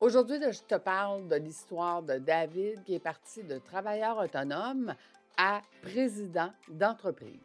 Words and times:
Aujourd'hui, 0.00 0.36
je 0.52 0.60
te 0.60 0.74
parle 0.74 1.26
de 1.28 1.36
l'histoire 1.36 2.02
de 2.02 2.18
David 2.18 2.84
qui 2.84 2.94
est 2.94 2.98
parti 3.00 3.42
de 3.42 3.58
travailleur 3.58 4.18
autonome 4.18 4.94
à 5.38 5.62
président 5.82 6.50
d'entreprise. 6.68 7.40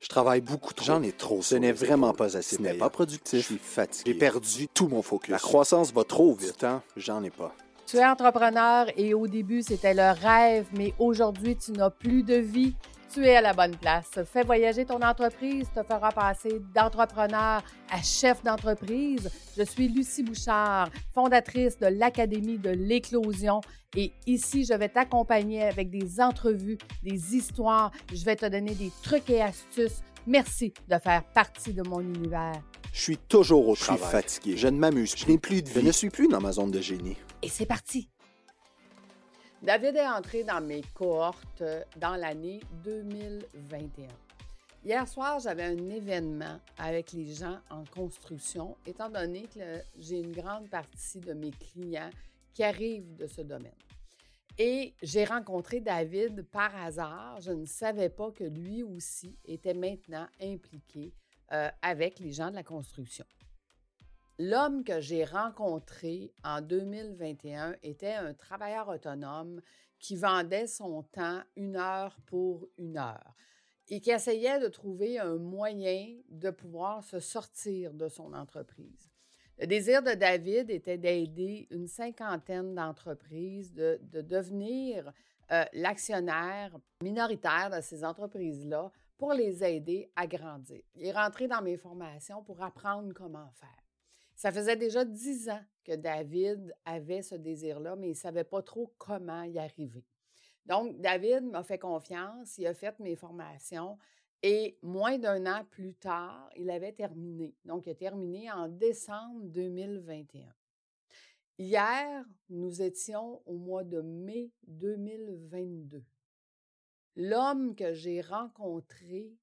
Je 0.00 0.08
travaille 0.08 0.40
beaucoup 0.40 0.74
trop. 0.74 0.84
J'en 0.84 1.02
ai 1.02 1.12
trop. 1.12 1.42
Ce 1.42 1.54
n'est 1.54 1.70
vraiment 1.70 2.12
pas 2.12 2.36
assez. 2.36 2.56
Ce 2.56 2.60
n'est 2.62 2.74
pas 2.74 2.90
productif. 2.90 3.38
Je 3.38 3.44
suis 3.44 3.58
fatigué. 3.58 4.12
J'ai 4.12 4.18
perdu 4.18 4.66
tout 4.66 4.88
mon 4.88 5.00
focus. 5.00 5.30
La 5.30 5.38
croissance 5.38 5.92
va 5.92 6.02
trop 6.02 6.34
Du 6.34 6.46
vite. 6.46 6.58
temps, 6.58 6.82
j'en 6.96 7.22
ai 7.22 7.30
pas. 7.30 7.54
Tu 7.92 7.98
es 7.98 8.06
entrepreneur 8.06 8.86
et 8.96 9.12
au 9.12 9.26
début, 9.26 9.60
c'était 9.60 9.92
le 9.92 10.18
rêve, 10.18 10.64
mais 10.72 10.94
aujourd'hui, 10.98 11.58
tu 11.58 11.72
n'as 11.72 11.90
plus 11.90 12.22
de 12.22 12.36
vie. 12.36 12.74
Tu 13.12 13.26
es 13.26 13.36
à 13.36 13.42
la 13.42 13.52
bonne 13.52 13.76
place. 13.76 14.08
Fais 14.24 14.44
voyager 14.44 14.86
ton 14.86 15.02
entreprise, 15.02 15.68
te 15.74 15.82
fera 15.82 16.10
passer 16.10 16.62
d'entrepreneur 16.74 17.62
à 17.90 18.02
chef 18.02 18.42
d'entreprise. 18.44 19.30
Je 19.58 19.62
suis 19.62 19.88
Lucie 19.88 20.22
Bouchard, 20.22 20.88
fondatrice 21.14 21.78
de 21.78 21.88
l'Académie 21.88 22.56
de 22.56 22.70
l'éclosion. 22.70 23.60
Et 23.94 24.14
ici, 24.26 24.64
je 24.64 24.72
vais 24.72 24.88
t'accompagner 24.88 25.64
avec 25.64 25.90
des 25.90 26.18
entrevues, 26.18 26.78
des 27.02 27.36
histoires. 27.36 27.92
Je 28.10 28.24
vais 28.24 28.36
te 28.36 28.46
donner 28.46 28.74
des 28.74 28.90
trucs 29.02 29.28
et 29.28 29.42
astuces. 29.42 30.00
Merci 30.26 30.72
de 30.88 30.96
faire 30.96 31.24
partie 31.34 31.74
de 31.74 31.86
mon 31.86 32.00
univers. 32.00 32.54
Je 32.90 33.02
suis 33.02 33.18
toujours 33.18 33.68
au 33.68 33.74
Je 33.74 33.84
suis 33.84 33.98
fatigué. 33.98 34.56
Je 34.56 34.68
ne 34.68 34.78
m'amuse. 34.78 35.14
Je 35.14 35.26
n'ai 35.26 35.36
plus 35.36 35.60
de 35.60 35.68
Je 35.68 35.80
vie. 35.80 35.86
ne 35.86 35.92
suis 35.92 36.08
plus 36.08 36.28
dans 36.28 36.40
ma 36.40 36.52
zone 36.52 36.70
de 36.70 36.80
génie. 36.80 37.18
Et 37.42 37.48
c'est 37.48 37.66
parti! 37.66 38.08
David 39.62 39.96
est 39.96 40.08
entré 40.08 40.44
dans 40.44 40.60
mes 40.60 40.82
cohortes 40.94 41.64
dans 41.96 42.14
l'année 42.14 42.60
2021. 42.84 44.06
Hier 44.84 45.08
soir, 45.08 45.40
j'avais 45.40 45.64
un 45.64 45.90
événement 45.90 46.60
avec 46.78 47.12
les 47.12 47.32
gens 47.32 47.58
en 47.68 47.84
construction, 47.84 48.76
étant 48.86 49.08
donné 49.08 49.42
que 49.52 49.80
j'ai 49.98 50.20
une 50.20 50.32
grande 50.32 50.68
partie 50.68 51.18
de 51.18 51.32
mes 51.32 51.50
clients 51.50 52.10
qui 52.52 52.62
arrivent 52.62 53.16
de 53.16 53.26
ce 53.26 53.42
domaine. 53.42 53.72
Et 54.58 54.94
j'ai 55.02 55.24
rencontré 55.24 55.80
David 55.80 56.42
par 56.42 56.74
hasard. 56.76 57.40
Je 57.40 57.50
ne 57.50 57.66
savais 57.66 58.08
pas 58.08 58.30
que 58.30 58.44
lui 58.44 58.84
aussi 58.84 59.36
était 59.44 59.74
maintenant 59.74 60.26
impliqué 60.40 61.12
euh, 61.52 61.70
avec 61.80 62.20
les 62.20 62.32
gens 62.32 62.50
de 62.50 62.56
la 62.56 62.62
construction. 62.62 63.24
L'homme 64.44 64.82
que 64.82 65.00
j'ai 65.00 65.24
rencontré 65.24 66.34
en 66.42 66.60
2021 66.60 67.76
était 67.84 68.14
un 68.14 68.34
travailleur 68.34 68.88
autonome 68.88 69.60
qui 70.00 70.16
vendait 70.16 70.66
son 70.66 71.04
temps 71.04 71.42
une 71.54 71.76
heure 71.76 72.16
pour 72.26 72.66
une 72.76 72.98
heure 72.98 73.36
et 73.88 74.00
qui 74.00 74.10
essayait 74.10 74.58
de 74.58 74.66
trouver 74.66 75.20
un 75.20 75.36
moyen 75.36 76.18
de 76.28 76.50
pouvoir 76.50 77.04
se 77.04 77.20
sortir 77.20 77.94
de 77.94 78.08
son 78.08 78.32
entreprise. 78.32 79.12
Le 79.60 79.68
désir 79.68 80.02
de 80.02 80.10
David 80.10 80.70
était 80.70 80.98
d'aider 80.98 81.68
une 81.70 81.86
cinquantaine 81.86 82.74
d'entreprises 82.74 83.72
de, 83.72 84.00
de 84.02 84.22
devenir 84.22 85.12
euh, 85.52 85.64
l'actionnaire 85.72 86.76
minoritaire 87.00 87.70
de 87.70 87.80
ces 87.80 88.04
entreprises-là 88.04 88.90
pour 89.18 89.34
les 89.34 89.62
aider 89.62 90.10
à 90.16 90.26
grandir. 90.26 90.82
Il 90.96 91.06
est 91.06 91.12
rentré 91.12 91.46
dans 91.46 91.62
mes 91.62 91.76
formations 91.76 92.42
pour 92.42 92.60
apprendre 92.60 93.12
comment 93.14 93.52
faire. 93.52 93.91
Ça 94.34 94.52
faisait 94.52 94.76
déjà 94.76 95.04
dix 95.04 95.48
ans 95.48 95.62
que 95.84 95.92
David 95.92 96.74
avait 96.84 97.22
ce 97.22 97.34
désir-là, 97.34 97.96
mais 97.96 98.08
il 98.08 98.12
ne 98.12 98.16
savait 98.16 98.44
pas 98.44 98.62
trop 98.62 98.92
comment 98.98 99.42
y 99.42 99.58
arriver. 99.58 100.04
Donc, 100.66 101.00
David 101.00 101.44
m'a 101.44 101.62
fait 101.62 101.78
confiance, 101.78 102.56
il 102.58 102.66
a 102.66 102.74
fait 102.74 102.98
mes 103.00 103.16
formations 103.16 103.98
et 104.42 104.78
moins 104.82 105.18
d'un 105.18 105.46
an 105.46 105.64
plus 105.70 105.94
tard, 105.94 106.50
il 106.56 106.70
avait 106.70 106.92
terminé. 106.92 107.54
Donc, 107.64 107.86
il 107.86 107.90
a 107.90 107.94
terminé 107.94 108.50
en 108.50 108.68
décembre 108.68 109.42
2021. 109.44 110.52
Hier, 111.58 112.24
nous 112.48 112.82
étions 112.82 113.40
au 113.46 113.56
mois 113.56 113.84
de 113.84 114.00
mai 114.00 114.50
2022. 114.66 116.02
L'homme 117.16 117.76
que 117.76 117.92
j'ai 117.92 118.20
rencontré 118.20 119.36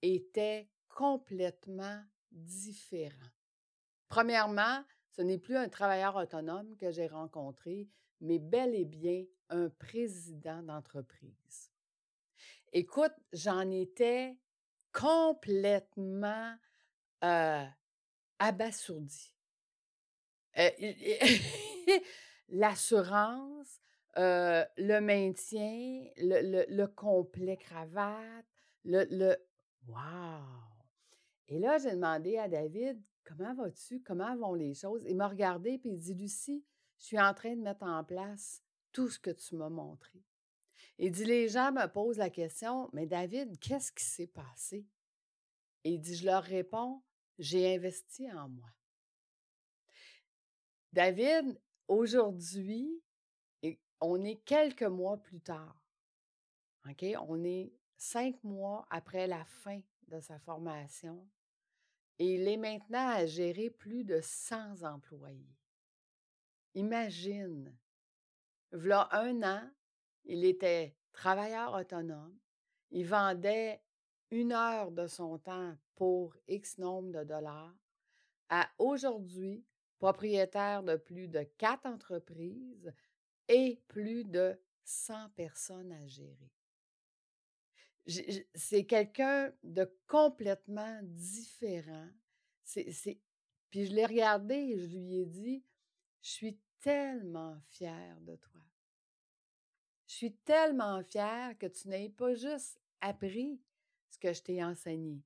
était 0.00 0.68
complètement 0.88 2.00
différent. 2.30 3.35
Premièrement, 4.08 4.84
ce 5.10 5.22
n'est 5.22 5.38
plus 5.38 5.56
un 5.56 5.68
travailleur 5.68 6.16
autonome 6.16 6.76
que 6.76 6.90
j'ai 6.90 7.06
rencontré, 7.06 7.88
mais 8.20 8.38
bel 8.38 8.74
et 8.74 8.84
bien 8.84 9.24
un 9.50 9.68
président 9.68 10.62
d'entreprise. 10.62 11.70
Écoute, 12.72 13.12
j'en 13.32 13.70
étais 13.70 14.36
complètement 14.92 16.54
euh, 17.24 17.64
abasourdie. 18.38 19.34
Euh, 20.58 20.70
L'assurance, 22.48 23.80
euh, 24.18 24.64
le 24.78 25.00
maintien, 25.00 26.04
le, 26.18 26.40
le- 26.42 26.66
le 26.68 26.86
complet 26.86 27.56
cravate, 27.56 28.46
le, 28.84 29.04
le... 29.10 29.36
Wow! 29.88 30.44
Et 31.48 31.58
là, 31.58 31.78
j'ai 31.78 31.90
demandé 31.92 32.38
à 32.38 32.48
David, 32.48 33.00
comment 33.26 33.54
vas-tu? 33.54 34.00
Comment 34.00 34.36
vont 34.36 34.54
les 34.54 34.74
choses? 34.74 35.02
Il 35.06 35.16
m'a 35.16 35.28
regardé 35.28 35.72
et 35.72 35.80
il 35.84 35.98
dit, 35.98 36.14
Lucie, 36.14 36.64
je 36.98 37.04
suis 37.04 37.20
en 37.20 37.34
train 37.34 37.54
de 37.54 37.60
mettre 37.60 37.82
en 37.82 38.02
place 38.04 38.62
tout 38.92 39.08
ce 39.08 39.18
que 39.18 39.30
tu 39.30 39.56
m'as 39.56 39.68
montré. 39.68 40.22
Il 40.98 41.10
dit, 41.12 41.24
les 41.24 41.48
gens 41.48 41.72
me 41.72 41.86
posent 41.86 42.16
la 42.16 42.30
question, 42.30 42.88
mais 42.92 43.06
David, 43.06 43.58
qu'est-ce 43.58 43.92
qui 43.92 44.04
s'est 44.04 44.26
passé? 44.26 44.86
Et 45.84 45.92
il 45.94 46.00
dit, 46.00 46.14
je 46.14 46.24
leur 46.24 46.42
réponds, 46.42 47.02
j'ai 47.38 47.74
investi 47.74 48.32
en 48.32 48.48
moi. 48.48 48.70
David, 50.92 51.60
aujourd'hui, 51.88 53.02
on 54.00 54.24
est 54.24 54.42
quelques 54.44 54.82
mois 54.82 55.18
plus 55.18 55.40
tard. 55.40 55.76
On 57.28 57.44
est 57.44 57.74
cinq 57.96 58.42
mois 58.44 58.86
après 58.90 59.26
la 59.26 59.44
fin 59.44 59.80
de 60.08 60.20
sa 60.20 60.38
formation 60.38 61.28
et 62.18 62.34
il 62.34 62.48
est 62.48 62.56
maintenant 62.56 63.08
à 63.08 63.26
gérer 63.26 63.70
plus 63.70 64.04
de 64.04 64.20
100 64.20 64.82
employés. 64.82 65.56
Imagine, 66.74 67.76
voilà 68.72 69.08
un 69.12 69.42
an, 69.42 69.70
il 70.24 70.44
était 70.44 70.96
travailleur 71.12 71.74
autonome, 71.74 72.38
il 72.90 73.06
vendait 73.06 73.82
une 74.30 74.52
heure 74.52 74.90
de 74.90 75.06
son 75.06 75.38
temps 75.38 75.76
pour 75.94 76.36
X 76.48 76.78
nombre 76.78 77.12
de 77.12 77.24
dollars, 77.24 77.74
à 78.48 78.68
aujourd'hui 78.78 79.64
propriétaire 79.98 80.82
de 80.82 80.96
plus 80.96 81.28
de 81.28 81.42
quatre 81.56 81.86
entreprises 81.86 82.92
et 83.48 83.80
plus 83.88 84.24
de 84.24 84.58
100 84.84 85.30
personnes 85.30 85.92
à 85.92 86.06
gérer. 86.06 86.55
C'est 88.54 88.84
quelqu'un 88.84 89.52
de 89.64 89.90
complètement 90.06 91.00
différent. 91.02 92.08
C'est- 92.62 93.20
Puis 93.70 93.86
je 93.86 93.94
l'ai 93.94 94.06
regardé 94.06 94.54
et 94.54 94.78
je 94.78 94.96
lui 94.96 95.16
ai 95.20 95.26
dit, 95.26 95.64
je 96.22 96.30
suis 96.30 96.58
tellement 96.80 97.60
fière 97.68 98.20
de 98.20 98.36
toi. 98.36 98.60
Je 100.06 100.14
suis 100.14 100.32
tellement 100.36 101.02
fière 101.02 101.58
que 101.58 101.66
tu 101.66 101.88
n'aies 101.88 102.10
pas 102.10 102.34
juste 102.34 102.80
appris 103.00 103.60
ce 104.08 104.18
que 104.18 104.32
je 104.32 104.42
t'ai 104.42 104.62
enseigné, 104.62 105.20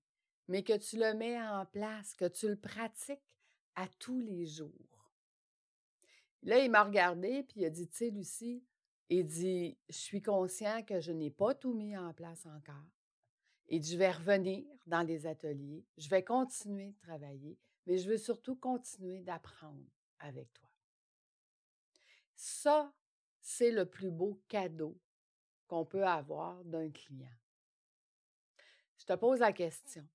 mais 0.49 0.63
que 0.63 0.77
tu 0.77 0.97
le 0.97 1.13
mets 1.15 1.41
en 1.41 1.67
place, 1.67 2.15
que 2.15 2.25
tu 2.27 2.49
le 2.49 2.57
pratiques 2.57 3.21
à 3.75 3.87
tous 3.99 4.21
les 4.21 4.47
jours. 4.47 5.13
Là, 6.43 6.59
il 6.59 6.71
m'a 6.71 6.83
regardé 6.85 7.43
puis 7.43 7.61
il 7.61 7.65
a 7.67 7.71
dit, 7.71 7.87
tu 7.89 7.97
sais, 7.97 8.11
Lucie, 8.11 8.65
il 9.11 9.27
dit, 9.27 9.77
je 9.89 9.97
suis 9.97 10.23
conscient 10.23 10.83
que 10.85 11.01
je 11.01 11.11
n'ai 11.11 11.31
pas 11.31 11.55
tout 11.55 11.75
mis 11.75 11.97
en 11.97 12.15
place 12.15 12.47
encore. 12.47 12.87
Et 13.69 13.83
je 13.83 13.97
vais 13.97 14.11
revenir 14.11 14.65
dans 14.87 15.03
les 15.03 15.27
ateliers, 15.27 15.85
je 15.97 16.09
vais 16.09 16.25
continuer 16.25 16.93
de 16.93 16.99
travailler, 16.99 17.59
mais 17.87 17.99
je 17.99 18.09
veux 18.09 18.17
surtout 18.17 18.57
continuer 18.57 19.21
d'apprendre 19.21 19.87
avec 20.21 20.53
toi. 20.53 20.69
Ça, 22.35 22.93
c'est 23.41 23.71
le 23.71 23.85
plus 23.85 24.11
beau 24.11 24.41
cadeau 24.49 24.99
qu'on 25.67 25.85
peut 25.85 26.05
avoir 26.05 26.65
d'un 26.65 26.91
client. 26.91 27.31
Je 28.99 29.05
te 29.05 29.13
pose 29.15 29.41
la 29.41 29.53
question. 29.53 30.07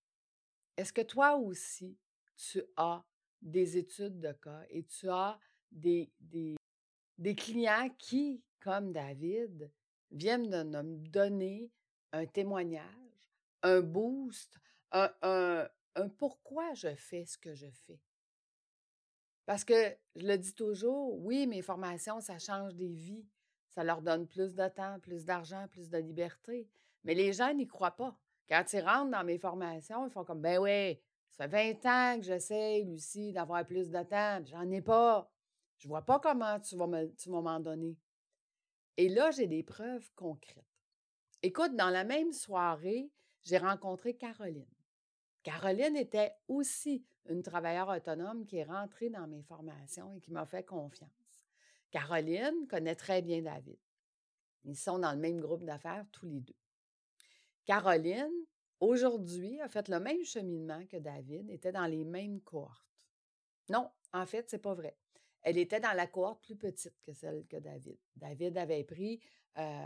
Est-ce 0.77 0.91
que 0.91 1.01
toi 1.01 1.36
aussi, 1.36 1.98
tu 2.36 2.62
as 2.75 3.03
des 3.41 3.77
études 3.77 4.19
de 4.19 4.33
cas 4.33 4.63
et 4.69 4.83
tu 4.83 5.09
as 5.09 5.39
des, 5.71 6.12
des, 6.19 6.56
des 7.17 7.35
clients 7.35 7.89
qui, 7.97 8.44
comme 8.59 8.91
David, 8.91 9.71
viennent 10.12 10.50
de 10.50 10.63
me 10.63 11.07
donner 11.07 11.71
un 12.12 12.25
témoignage, 12.25 12.83
un 13.63 13.81
boost, 13.81 14.59
un, 14.91 15.67
pourquoi 16.17 16.73
je 16.73 16.94
fais 16.95 17.25
ce 17.25 17.38
que 17.38 17.53
je 17.53 17.67
fais? 17.85 18.00
Parce 19.45 19.63
que 19.63 19.95
je 20.15 20.25
le 20.25 20.38
dis 20.38 20.53
toujours, 20.53 21.17
oui, 21.23 21.45
mes 21.47 21.62
formations, 21.62 22.19
ça 22.19 22.39
change 22.39 22.73
des 22.75 22.94
vies. 22.94 23.25
Ça 23.69 23.83
leur 23.83 24.01
donne 24.01 24.25
plus 24.25 24.56
de 24.56 24.67
temps, 24.69 25.00
plus 25.01 25.25
d'argent, 25.25 25.67
plus 25.69 25.89
de 25.89 25.97
liberté. 25.97 26.67
Mais 27.03 27.13
les 27.13 27.33
gens 27.33 27.53
n'y 27.53 27.67
croient 27.67 27.95
pas. 27.95 28.17
Quand 28.47 28.63
ils 28.73 28.79
rentrent 28.79 29.12
dans 29.12 29.23
mes 29.23 29.38
formations, 29.38 30.07
ils 30.07 30.12
font 30.12 30.23
comme, 30.23 30.41
ben 30.41 30.59
oui, 30.59 31.00
ça 31.31 31.50
fait 31.50 31.73
20 31.83 31.85
ans 31.85 32.19
que 32.19 32.25
j'essaie, 32.25 32.81
Lucie, 32.83 33.33
d'avoir 33.33 33.65
plus 33.65 33.89
de 33.89 34.01
temps, 34.03 34.41
j'en 34.45 34.69
ai 34.71 34.81
pas. 34.81 35.29
Je 35.77 35.88
vois 35.88 36.04
pas 36.04 36.19
comment 36.19 36.60
tu 36.60 36.75
vas 36.75 37.42
m'en 37.42 37.60
donner. 37.60 37.98
Et 38.98 39.10
là, 39.10 39.31
j'ai 39.31 39.48
des 39.48 39.63
preuves 39.63 40.10
concrètes. 40.16 40.63
Écoute, 41.42 41.75
dans 41.75 41.89
la 41.89 42.04
même 42.04 42.31
soirée, 42.31 43.12
j'ai 43.44 43.57
rencontré 43.57 44.16
Caroline. 44.16 44.66
Caroline 45.44 45.95
était 45.95 46.33
aussi 46.48 47.06
une 47.30 47.44
travailleuse 47.44 47.98
autonome 47.98 48.45
qui 48.45 48.57
est 48.57 48.63
rentrée 48.63 49.10
dans 49.10 49.27
mes 49.27 49.44
formations 49.44 50.16
et 50.16 50.22
qui 50.22 50.31
m'a 50.31 50.45
fait 50.45 50.63
confiance. 50.63 51.12
Caroline 51.92 52.68
connaît 52.68 52.95
très 52.95 53.22
bien 53.22 53.42
David. 53.42 53.77
Ils 54.63 54.77
sont 54.77 55.00
dans 55.00 55.12
le 55.12 55.19
même 55.19 55.39
groupe 55.39 55.63
d'affaires 55.63 56.06
tous 56.12 56.25
les 56.25 56.39
deux. 56.39 56.56
Caroline, 57.66 58.33
aujourd'hui, 58.80 59.62
a 59.62 59.69
fait 59.69 59.88
le 59.89 60.00
même 60.00 60.24
cheminement 60.24 60.86
que 60.88 60.98
David, 60.98 61.50
était 61.50 61.72
dans 61.72 61.86
les 61.86 62.04
mêmes 62.04 62.42
cohortes. 62.42 62.86
Non, 63.69 63.89
en 64.13 64.25
fait, 64.25 64.50
c'est 64.50 64.60
pas 64.60 64.74
vrai. 64.74 64.98
Elle 65.45 65.59
était 65.59 65.80
dans 65.80 65.94
la 65.95 66.07
cohorte 66.07 66.44
plus 66.44 66.56
petite 66.56 67.00
que 67.03 67.13
celle 67.13 67.45
que 67.45 67.57
David. 67.57 68.00
David 68.15 68.57
avait 68.57 68.83
pris 68.83 69.21
euh, 69.59 69.86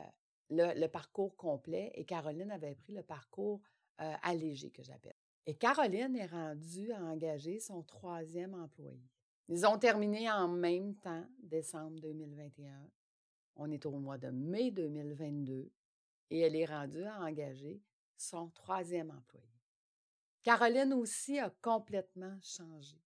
le, 0.50 0.88
parcours 0.88 1.36
complet 1.36 1.92
et 1.96 2.06
Caroline 2.06 2.50
avait 2.50 2.76
pris 2.76 2.94
le 2.94 3.04
parcours 3.04 3.60
euh, 4.00 4.14
allégé, 4.22 4.72
que 4.72 4.82
j'appelle. 4.82 5.18
Et 5.46 5.56
Caroline 5.56 6.16
est 6.16 6.28
rendue 6.28 6.94
à 6.94 7.02
engager 7.04 7.60
son 7.60 7.84
troisième 7.84 8.54
employé. 8.54 9.04
Ils 9.50 9.68
ont 9.68 9.78
terminé 9.78 10.32
en 10.32 10.48
même 10.48 10.96
temps, 10.96 11.28
décembre 11.44 12.00
2021. 12.00 12.90
On 13.58 13.70
est 13.70 13.86
au 13.86 13.92
mois 13.92 14.18
de 14.18 14.30
mai 14.30 14.72
2022 14.72 15.70
et 16.30 16.40
elle 16.40 16.56
est 16.56 16.66
rendue 16.66 17.04
à 17.04 17.20
engager 17.20 17.82
son 18.16 18.48
troisième 18.52 19.12
employé. 19.12 19.46
Caroline 20.42 20.94
aussi 20.94 21.38
a 21.38 21.50
complètement 21.62 22.38
changé. 22.42 22.98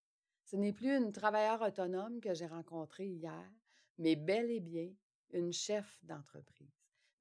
Ce 0.54 0.58
n'est 0.60 0.72
plus 0.72 0.96
une 0.96 1.12
travailleuse 1.12 1.64
autonome 1.64 2.22
que 2.22 2.36
j'ai 2.36 2.46
rencontrée 2.46 3.08
hier, 3.08 3.52
mais 3.98 4.16
bel 4.16 4.52
et 4.52 4.60
bien 4.60 4.94
une 5.32 5.52
chef 5.52 5.98
d'entreprise. 6.04 6.70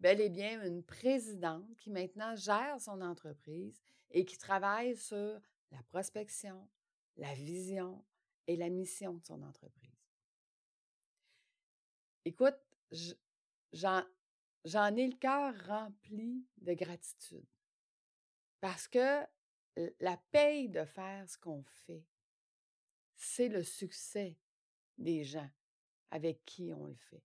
Bel 0.01 0.21
et 0.21 0.29
bien 0.29 0.63
une 0.63 0.83
présidente 0.83 1.75
qui 1.79 1.89
maintenant 1.89 2.37
gère 2.37 2.79
son 2.79 3.01
entreprise 3.01 3.81
et 4.11 4.27
qui 4.27 4.37
travaille 4.37 4.95
sur 4.99 5.41
la 5.71 5.83
prospection, 5.85 6.69
la 7.17 7.33
vision 7.33 8.05
et 8.49 8.57
la 8.57 8.69
mission 8.69 9.15
de 9.15 9.25
son 9.25 9.41
entreprise. 9.41 9.97
Écoute, 12.27 12.61
j'en 13.73 14.05
ai 14.95 15.07
le 15.07 15.17
cœur 15.17 15.55
rempli 15.69 16.45
de 16.59 16.75
gratitude 16.75 17.49
parce 18.61 18.89
que 18.89 19.23
la 20.01 20.19
paye 20.33 20.69
de 20.69 20.85
faire 20.85 21.27
ce 21.31 21.39
qu'on 21.39 21.63
fait, 21.63 22.05
c'est 23.23 23.49
le 23.49 23.63
succès 23.63 24.37
des 24.99 25.25
gens 25.25 25.49
avec 26.11 26.45
qui 26.45 26.73
on 26.73 26.87
le 26.87 26.97
fait. 26.97 27.23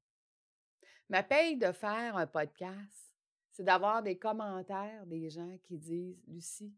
Ma 1.10 1.24
paye 1.24 1.58
de 1.58 1.72
faire 1.72 2.16
un 2.16 2.28
podcast, 2.28 3.14
c'est 3.52 3.64
d'avoir 3.64 4.04
des 4.04 4.18
commentaires 4.18 5.06
des 5.08 5.30
gens 5.30 5.58
qui 5.64 5.78
disent 5.78 6.22
Lucie, 6.28 6.76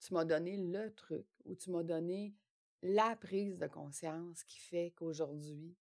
tu 0.00 0.14
m'as 0.14 0.24
donné 0.24 0.56
le 0.56 0.92
truc 0.94 1.26
ou 1.44 1.54
tu 1.54 1.70
m'as 1.70 1.82
donné 1.82 2.34
la 2.82 3.14
prise 3.16 3.58
de 3.58 3.66
conscience 3.66 4.42
qui 4.44 4.58
fait 4.58 4.92
qu'aujourd'hui, 4.96 5.76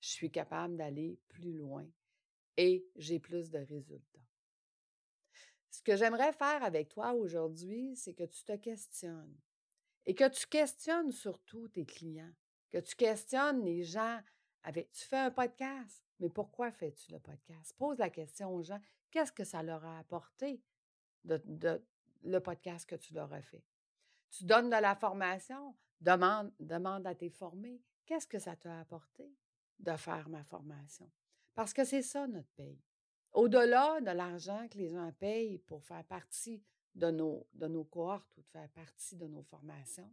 je 0.00 0.08
suis 0.08 0.30
capable 0.30 0.76
d'aller 0.76 1.18
plus 1.28 1.52
loin 1.52 1.86
et 2.56 2.86
j'ai 2.96 3.18
plus 3.18 3.50
de 3.50 3.58
résultats. 3.58 4.20
Ce 5.70 5.82
que 5.82 5.96
j'aimerais 5.96 6.32
faire 6.32 6.62
avec 6.62 6.88
toi 6.88 7.12
aujourd'hui, 7.12 7.96
c'est 7.96 8.14
que 8.14 8.24
tu 8.24 8.44
te 8.44 8.56
questionnes 8.56 9.36
et 10.06 10.14
que 10.14 10.28
tu 10.28 10.46
questionnes 10.46 11.12
surtout 11.12 11.68
tes 11.68 11.84
clients, 11.84 12.32
que 12.70 12.78
tu 12.78 12.94
questionnes 12.96 13.64
les 13.64 13.82
gens 13.82 14.20
avec. 14.62 14.90
Tu 14.92 15.04
fais 15.04 15.18
un 15.18 15.30
podcast, 15.30 16.04
mais 16.20 16.28
pourquoi 16.28 16.70
fais-tu 16.70 17.12
le 17.12 17.18
podcast? 17.18 17.74
Pose 17.76 17.98
la 17.98 18.10
question 18.10 18.54
aux 18.54 18.62
gens, 18.62 18.80
qu'est-ce 19.10 19.32
que 19.32 19.44
ça 19.44 19.62
leur 19.62 19.84
a 19.84 19.98
apporté 19.98 20.62
le 21.24 22.38
podcast 22.38 22.88
que 22.88 22.96
tu 22.96 23.14
leur 23.14 23.32
as 23.32 23.42
fait? 23.42 23.64
Tu 24.30 24.44
donnes 24.44 24.70
de 24.70 24.76
la 24.76 24.94
formation, 24.94 25.76
demande, 26.00 26.52
demande 26.58 27.06
à 27.06 27.14
tes 27.14 27.30
formés, 27.30 27.80
qu'est-ce 28.06 28.26
que 28.26 28.38
ça 28.38 28.56
t'a 28.56 28.80
apporté 28.80 29.32
de 29.78 29.96
faire 29.96 30.28
ma 30.28 30.42
formation? 30.44 31.10
Parce 31.54 31.72
que 31.72 31.84
c'est 31.84 32.02
ça 32.02 32.26
notre 32.26 32.50
paye. 32.56 32.82
Au-delà 33.32 34.00
de 34.00 34.10
l'argent 34.10 34.68
que 34.68 34.78
les 34.78 34.90
gens 34.90 35.12
payent 35.12 35.58
pour 35.58 35.84
faire 35.84 36.04
partie 36.04 36.62
de 36.94 37.10
nos, 37.10 37.46
de 37.54 37.66
nos 37.66 37.84
cohortes 37.84 38.36
ou 38.36 38.42
de 38.42 38.48
faire 38.48 38.68
partie 38.70 39.16
de 39.16 39.26
nos 39.26 39.42
formations. 39.42 40.12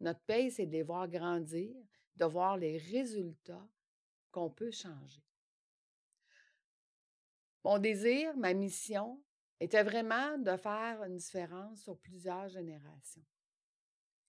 Notre 0.00 0.20
paye, 0.20 0.50
c'est 0.50 0.66
de 0.66 0.72
les 0.72 0.82
voir 0.82 1.08
grandir, 1.08 1.74
de 2.16 2.24
voir 2.24 2.56
les 2.56 2.78
résultats 2.78 3.68
qu'on 4.30 4.50
peut 4.50 4.70
changer. 4.70 5.22
Mon 7.64 7.78
désir, 7.78 8.36
ma 8.36 8.54
mission, 8.54 9.22
était 9.58 9.82
vraiment 9.82 10.38
de 10.38 10.56
faire 10.56 11.02
une 11.04 11.16
différence 11.16 11.82
sur 11.82 11.98
plusieurs 11.98 12.48
générations. 12.48 13.24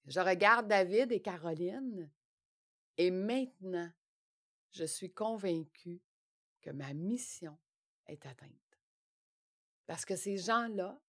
Je 0.06 0.20
regarde 0.22 0.68
David 0.68 1.12
et 1.12 1.22
Caroline 1.22 2.10
et 2.98 3.12
maintenant, 3.12 3.92
je 4.72 4.86
suis 4.86 5.12
convaincue 5.12 6.02
que 6.62 6.70
ma 6.70 6.94
mission 6.94 7.58
est 8.08 8.26
atteinte. 8.26 8.52
Parce 9.86 10.06
que 10.06 10.16
ces 10.16 10.38
gens-là 10.38 11.00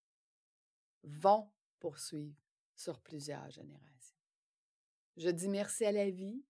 vont 1.03 1.49
poursuivre 1.79 2.35
sur 2.75 2.99
plusieurs 2.99 3.49
générations. 3.49 4.17
Je 5.17 5.29
dis 5.29 5.49
merci 5.49 5.85
à 5.85 5.91
la 5.91 6.09
vie, 6.09 6.43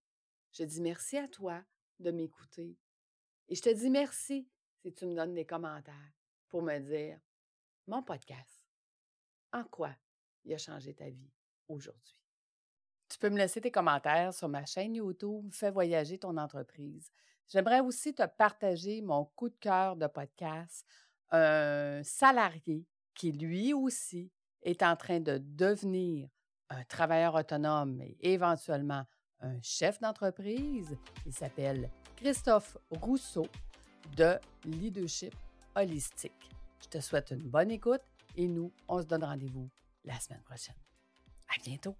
je 0.52 0.64
dis 0.64 0.80
merci 0.80 1.16
à 1.16 1.28
toi 1.28 1.62
de 1.98 2.10
m'écouter 2.10 2.76
et 3.48 3.54
je 3.54 3.62
te 3.62 3.70
dis 3.70 3.90
merci 3.90 4.48
si 4.82 4.92
tu 4.92 5.06
me 5.06 5.14
donnes 5.14 5.34
des 5.34 5.44
commentaires 5.44 6.12
pour 6.48 6.62
me 6.62 6.78
dire 6.78 7.18
mon 7.86 8.02
podcast, 8.02 8.64
en 9.52 9.64
quoi 9.64 9.94
il 10.44 10.54
a 10.54 10.58
changé 10.58 10.94
ta 10.94 11.10
vie 11.10 11.32
aujourd'hui? 11.68 12.16
Tu 13.08 13.18
peux 13.18 13.28
me 13.28 13.38
laisser 13.38 13.60
tes 13.60 13.72
commentaires 13.72 14.32
sur 14.32 14.48
ma 14.48 14.64
chaîne 14.64 14.94
YouTube 14.94 15.52
Fais 15.52 15.72
voyager 15.72 16.16
ton 16.16 16.36
entreprise. 16.36 17.10
J'aimerais 17.48 17.80
aussi 17.80 18.14
te 18.14 18.24
partager 18.24 19.02
mon 19.02 19.24
coup 19.24 19.48
de 19.48 19.56
cœur 19.56 19.96
de 19.96 20.06
podcast, 20.06 20.86
un 21.30 22.02
salarié 22.04 22.86
qui 23.14 23.32
lui 23.32 23.74
aussi 23.74 24.30
est 24.62 24.82
en 24.82 24.96
train 24.96 25.20
de 25.20 25.38
devenir 25.38 26.28
un 26.68 26.84
travailleur 26.84 27.34
autonome 27.34 28.00
et 28.00 28.32
éventuellement 28.32 29.04
un 29.40 29.60
chef 29.62 30.00
d'entreprise. 30.00 30.96
Il 31.26 31.32
s'appelle 31.32 31.90
Christophe 32.16 32.76
Rousseau 32.90 33.46
de 34.16 34.38
Leadership 34.64 35.34
Holistique. 35.74 36.50
Je 36.82 36.88
te 36.88 37.00
souhaite 37.00 37.30
une 37.30 37.48
bonne 37.48 37.70
écoute 37.70 38.02
et 38.36 38.46
nous, 38.46 38.72
on 38.88 39.00
se 39.00 39.06
donne 39.06 39.24
rendez-vous 39.24 39.68
la 40.04 40.18
semaine 40.18 40.42
prochaine. 40.42 40.76
À 41.48 41.60
bientôt! 41.62 41.96